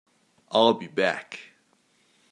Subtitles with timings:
[0.51, 1.39] I'll be back.